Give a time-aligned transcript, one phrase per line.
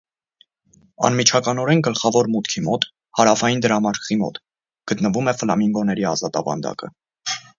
[1.09, 2.87] Անմիջականորեն գլխավոր մուտքի մոտ
[3.19, 4.41] (հարավային դրամարկղի մոտ)
[4.93, 6.91] գտնվում է ֆլամինգոների ազատավանդակը։